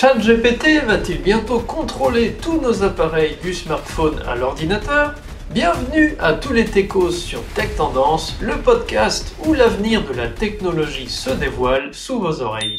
[0.00, 5.12] ChatGPT va-t-il bientôt contrôler tous nos appareils du smartphone à l'ordinateur?
[5.50, 11.10] Bienvenue à tous les techos sur Tech Tendance, le podcast où l'avenir de la technologie
[11.10, 12.78] se dévoile sous vos oreilles.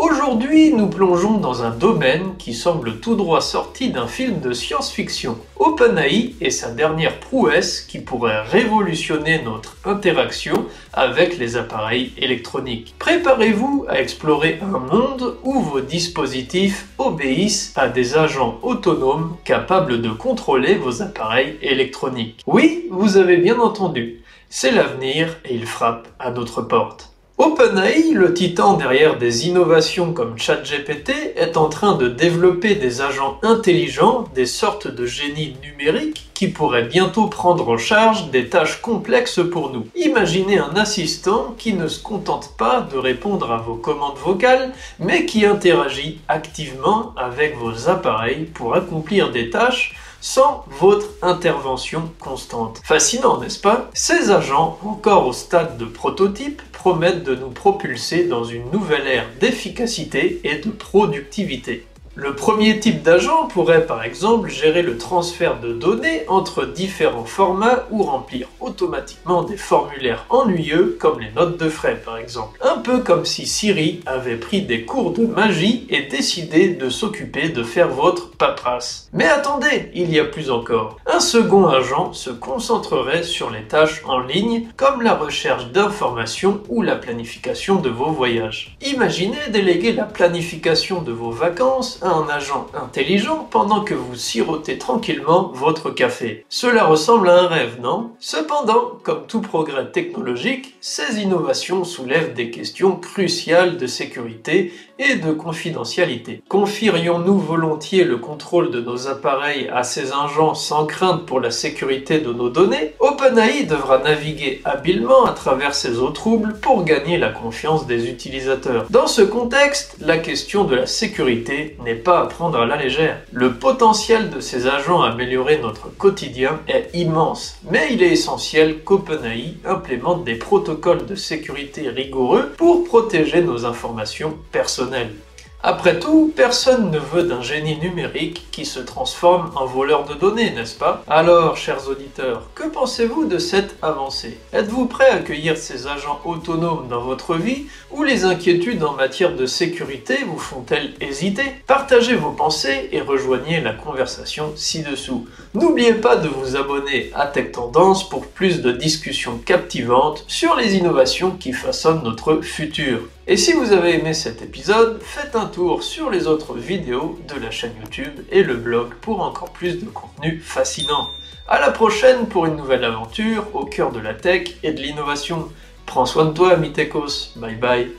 [0.00, 5.36] Aujourd'hui, nous plongeons dans un domaine qui semble tout droit sorti d'un film de science-fiction.
[5.56, 12.94] OpenAI et sa dernière prouesse qui pourrait révolutionner notre interaction avec les appareils électroniques.
[13.00, 20.10] Préparez-vous à explorer un monde où vos dispositifs obéissent à des agents autonomes capables de
[20.10, 22.40] contrôler vos appareils électroniques.
[22.46, 27.17] Oui, vous avez bien entendu, c'est l'avenir et il frappe à notre porte.
[27.40, 33.38] OpenAI, le titan derrière des innovations comme ChatGPT, est en train de développer des agents
[33.44, 39.40] intelligents, des sortes de génies numériques qui pourraient bientôt prendre en charge des tâches complexes
[39.52, 39.86] pour nous.
[39.94, 45.24] Imaginez un assistant qui ne se contente pas de répondre à vos commandes vocales, mais
[45.24, 52.80] qui interagit activement avec vos appareils pour accomplir des tâches sans votre intervention constante.
[52.84, 53.90] Fascinant, n'est-ce pas?
[53.94, 59.26] Ces agents, encore au stade de prototype, promettent de nous propulser dans une nouvelle ère
[59.40, 61.86] d'efficacité et de productivité.
[62.20, 67.86] Le premier type d'agent pourrait par exemple gérer le transfert de données entre différents formats
[67.92, 72.58] ou remplir automatiquement des formulaires ennuyeux comme les notes de frais par exemple.
[72.60, 77.50] Un peu comme si Siri avait pris des cours de magie et décidé de s'occuper
[77.50, 79.08] de faire votre paperasse.
[79.12, 80.96] Mais attendez, il y a plus encore.
[81.06, 86.82] Un second agent se concentrerait sur les tâches en ligne comme la recherche d'informations ou
[86.82, 88.76] la planification de vos voyages.
[88.84, 95.50] Imaginez déléguer la planification de vos vacances un agent intelligent pendant que vous sirotez tranquillement
[95.54, 96.44] votre café.
[96.48, 98.10] Cela ressemble à un rêve, non?
[98.20, 105.32] Cependant, comme tout progrès technologique, ces innovations soulèvent des questions cruciales de sécurité et de
[105.32, 106.42] confidentialité.
[106.48, 112.18] Confierions-nous volontiers le contrôle de nos appareils à ces agents sans crainte pour la sécurité
[112.18, 112.94] de nos données?
[112.98, 118.86] OpenAI devra naviguer habilement à travers ces eaux troubles pour gagner la confiance des utilisateurs.
[118.90, 123.20] Dans ce contexte, la question de la sécurité n'est pas à prendre à la légère.
[123.32, 128.82] Le potentiel de ces agents à améliorer notre quotidien est immense, mais il est essentiel
[128.82, 135.12] qu'OpenAI implémente des protocoles de sécurité rigoureux pour protéger nos informations personnelles.
[135.60, 140.50] Après tout, personne ne veut d'un génie numérique qui se transforme en voleur de données,
[140.50, 141.02] n'est-ce pas?
[141.08, 144.38] Alors, chers auditeurs, que pensez-vous de cette avancée?
[144.52, 149.34] Êtes-vous prêt à accueillir ces agents autonomes dans votre vie ou les inquiétudes en matière
[149.34, 151.42] de sécurité vous font-elles hésiter?
[151.66, 155.26] Partagez vos pensées et rejoignez la conversation ci-dessous.
[155.54, 160.76] N'oubliez pas de vous abonner à Tech Tendance pour plus de discussions captivantes sur les
[160.76, 163.00] innovations qui façonnent notre futur.
[163.30, 167.38] Et si vous avez aimé cet épisode, faites un tour sur les autres vidéos de
[167.38, 171.10] la chaîne YouTube et le blog pour encore plus de contenu fascinant.
[171.46, 175.50] À la prochaine pour une nouvelle aventure au cœur de la tech et de l'innovation.
[175.84, 177.34] Prends soin de toi, Techos.
[177.36, 177.90] Bye bye.